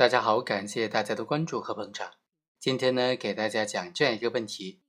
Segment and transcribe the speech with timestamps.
[0.00, 2.12] 大家好，感谢大家的关注和捧场。
[2.58, 4.80] 今天呢，给大家讲这样一个问题：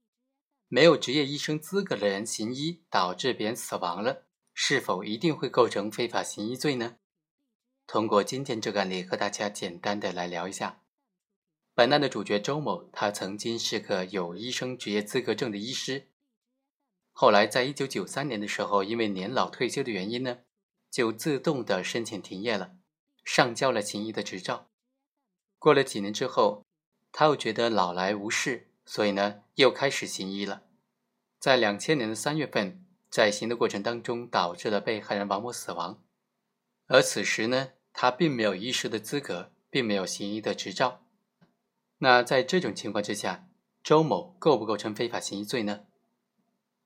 [0.70, 6.96] 没有执业医生资格的人行医，导致别人死亡了，是否一定会构成非法行医罪呢？
[7.86, 10.82] 通过今天这个案例，和大家简单的来聊一下。
[11.76, 16.08] 本案的主角周某，他曾经是个有医生职业资格证的医师，
[17.12, 20.38] 后来在一九九三年的时候，因为年老退休的原因呢，
[20.90, 22.78] 就自动的申请停业了，
[23.26, 24.71] 上交了行医的执照。
[25.62, 26.66] 过了几年之后，
[27.12, 30.64] 他又觉得老来无事，所以呢，又开始行医了。
[31.38, 36.02] 在两千年的三月份，在行的过程当中，导致了被害人王某死亡。
[36.88, 41.06] 而此时呢，他并没有医师的资格，并没有行医的执照。
[42.00, 43.48] 那在这种情况之下，
[43.84, 45.82] 周某构不构成非法行医罪呢？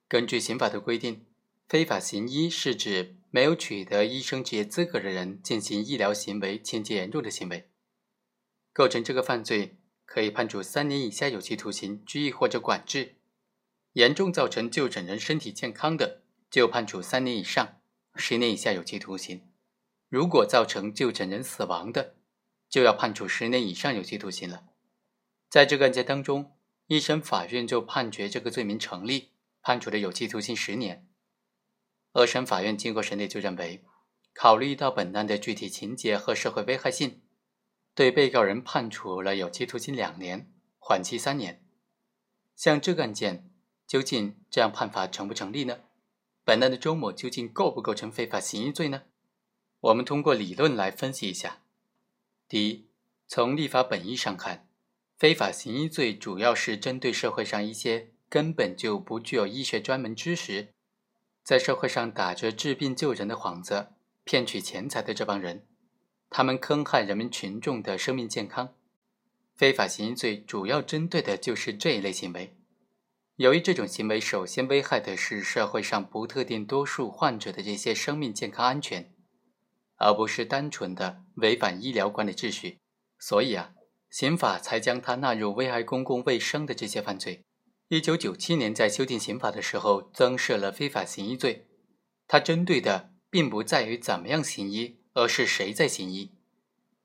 [0.10, 1.26] 根据刑法的规定，
[1.70, 7.70] 非法行医是指没有取得医生职业资格的人进行医疗行为情节严重的行为。
[8.76, 13.16] 构成这个犯罪，可以判处三年以下有期徒刑、拘役或者管制；
[13.94, 17.80] 严重造成就诊人身体健康的，就判处三年以上
[18.16, 19.40] 十年以下有期徒刑；
[20.10, 22.16] 如果造成就诊人死亡的，
[22.70, 24.66] 就要判处十年以上有期徒刑了。
[25.50, 31.08] 在这个案件当中，一审法院就判决这个罪名成立，判处了有期徒刑十年。
[32.12, 33.86] 二审法院经过审理就认为，
[34.34, 37.22] 考虑到本案的具体情节和社会危害性。
[37.96, 41.64] 对被告人判处了有期徒刑两年，缓期三年。
[42.54, 43.50] 像这个案件，
[43.88, 45.80] 究竟这样判罚成不成立呢？
[46.44, 49.04] 本案的周某究竟构不构成非法行医罪呢？
[49.80, 51.62] 我们通过理论来分析一下。
[52.50, 52.90] 第一，
[53.28, 54.68] 从立法本意上看，
[55.18, 60.74] 非法行医罪主要是针对社会上一些根本就不具有医学专门知识，
[61.44, 63.94] 在社会上打着治病救人的幌子
[64.26, 65.66] 骗取钱财的这帮人。
[66.38, 68.76] 他们坑害人民群众的生命健康，
[69.56, 72.58] 非法行医罪主要针对的就是这一类行为。
[73.38, 79.14] 由于这种行为首先危害的是社会上不特定多数患者的这些生命健康安全，
[79.96, 82.80] 而不是单纯的违反医疗管理秩序，
[83.18, 83.72] 所以啊，
[84.10, 87.46] 刑法才将它纳入危害公共卫生的这些犯罪。
[87.88, 91.70] 一九九七年在修订刑法的时候增设了非法行医罪，
[92.28, 95.00] 它针对的并不在于怎么样行医。
[95.16, 96.30] 而是谁在行医？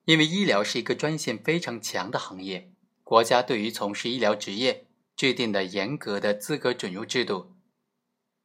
[0.04, 2.72] 因为医疗是一个专业性非常强的行业，
[3.04, 7.53] 国家对于从事医疗职业制定了严格的资格准入制度。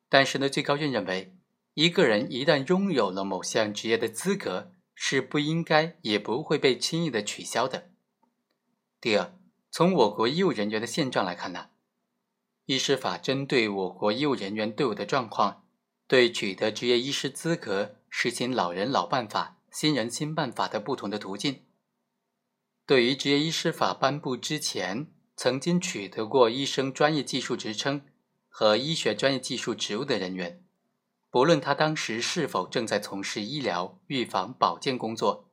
[0.07, 1.35] 但是呢，最高院认为，
[1.73, 7.89] 一个人一旦拥有了某项职业的资格，是不应该也不会被轻易的取消的。
[9.01, 9.33] 第二，
[9.71, 11.69] 从我国医务人员的现状来看呢，
[12.67, 15.63] 医师法针对我国医务人员队伍的状况，
[16.07, 19.54] 对取得执业医师资格实行老人老办法。
[19.75, 21.65] 新人新办法的不同的途径，
[22.85, 28.05] 对于执业医师法颁布之前曾经取得过医生专业技术职称
[28.47, 30.63] 和医学专业技术职务的人员，
[31.29, 35.51] 不论他当时是否正在从事医疗、预防、保健工作，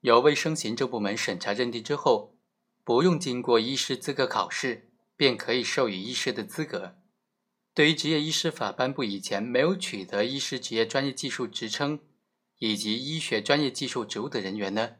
[0.00, 2.34] 由卫生行政部门审查认定之后，
[2.82, 6.96] 不用经过医师资格考试，便可以授予医师的资格。
[7.72, 12.00] 对于执业医师法颁布以前没有取得医师职业专业技术职称，
[12.60, 14.96] 以及医学专业技术职务的人员呢，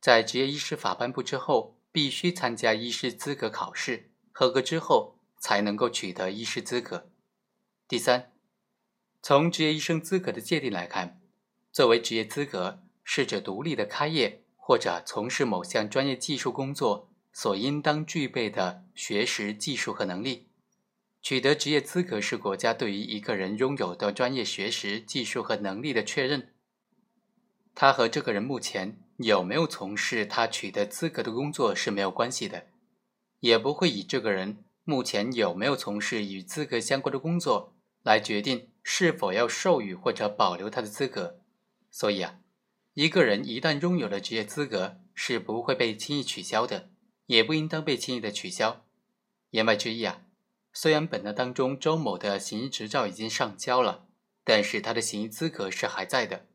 [0.00, 7.08] 在执业医师法颁布之后，必须参加医师资格考试，合格之后才能够取得医师资格。
[7.88, 8.30] 第三，
[9.22, 11.22] 从职业医生资格的界定来看，
[11.72, 20.48] 作为职业资格，是指独立的开业或者从事某项专业技术工作所应当具备的学识、技术和能力。
[21.22, 26.52] 取得职业资格是国家对于一个人拥有的专业学识、技术和能力的确认。
[27.74, 32.66] 他和这个人目前有没有从事他取得资格的工作是没有关系的，
[33.40, 41.40] 也不会以这个人目前有没有从事与资格相关的工作来决定是否要授予或者保留他的资格。
[41.90, 42.40] 所以啊，
[42.94, 46.90] 一个人一旦拥有了职业资格，是不会被轻易取消的，
[47.26, 48.84] 也不应当被轻易的取消。
[49.50, 50.22] 言外之意啊，
[50.72, 54.06] 虽然本案当中周某的行医执照已经上交了，
[54.44, 56.46] 但是他的行医资格是还在的。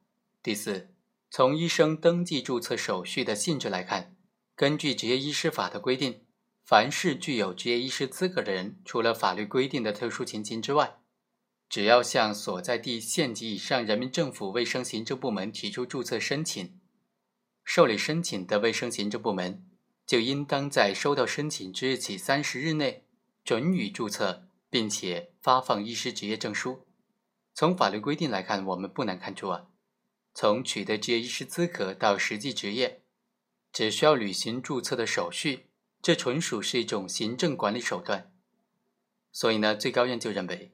[0.44, 0.90] 第四。
[1.38, 4.16] 从医生登记注册手续的性质来看，
[4.56, 6.22] 根据执业医师法的规定，
[6.64, 10.96] 凡是具有执业医师资格的人，除了法律规定的特殊情形之外，
[11.68, 16.80] 只要向所在地县级以上人民政府卫生行政部门提出注册申请，
[17.66, 19.66] 受理申请的卫生行政部门
[20.08, 23.04] 就应当在收到申请之日起三十日内
[23.44, 26.88] 准予注册，并且发放医师执业证书。
[27.54, 29.66] 从法律规定来看，我们不难看出啊。
[30.38, 33.02] 从取得执业医师资格到实际执业，
[33.72, 35.68] 只需要履行注册的手续，
[36.02, 38.34] 这纯属是一种行政管理手段。
[39.32, 40.74] 所以呢，最高院就认为，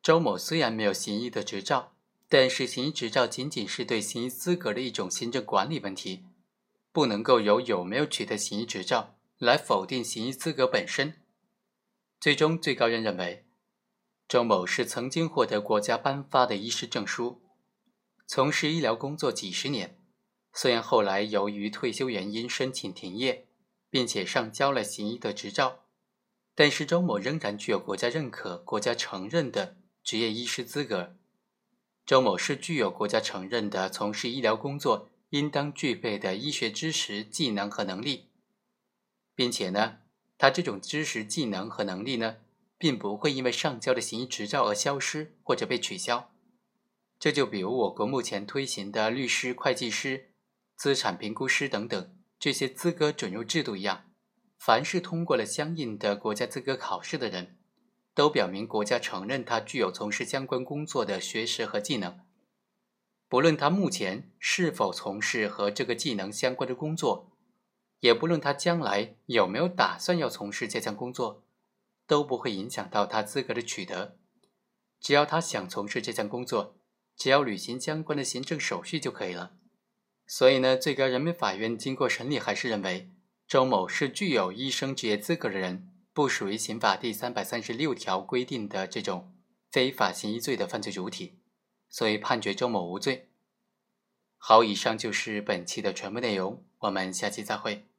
[0.00, 1.96] 周某虽然没有行医的执照，
[2.28, 6.24] 但是行医执照仅仅是对行医资格的一种行政管理问题，
[6.92, 11.20] 不能够由有没有取得行医执照来否定行医资格本身。
[12.20, 13.44] 最终，最高院认为，
[14.28, 17.42] 周某是曾经获得国家颁发的医师证书，
[18.34, 20.00] 从事医疗工作几十年。
[20.54, 23.46] 虽然后来由于退休原因申请停业，
[23.90, 25.80] 并且上交了行医的执照，
[26.54, 31.14] 但是周某仍然具有国家认可、国家承认的职业医师资格。
[32.06, 38.30] 周某是具有国家承认的从事医疗工作应当具备的医学知识、技能和能力，
[39.34, 39.98] 并且呢，
[40.38, 42.36] 他这种知识、技能和能力呢，
[42.78, 46.31] 并不会因为上交的行医执照而消失或者被取消。
[47.22, 50.32] 这就比如我国目前推行的律师、会计师。
[50.74, 54.10] 资产评估师等等这些资格准入制度一样，
[54.58, 57.58] 凡是通过了相应的国家资格考试的人，
[58.12, 62.18] 都表明国家承认他具有从事相关工作的学识和技能。
[63.28, 67.30] 不论他目前是否从事和这个技能相关的工作，
[68.00, 71.44] 也不论他将来有没有打算要从事这项工作，
[72.08, 74.18] 都不会影响到他资格的取得。
[74.98, 76.81] 只要他想从事这项工作，
[77.16, 79.52] 只要履行相关的行政手续就可以了。
[80.26, 83.10] 所以呢，最高人民法院经过审理，还是认为
[83.46, 89.34] 周某是具有医生职业资格的人，不属于刑法第三百三十六条规定的这种
[89.70, 91.40] 非法行医罪的犯罪主体，
[91.88, 93.28] 所以判决周某无罪。
[94.38, 97.91] 好，以上就是本期的全部内容，我们下期再会。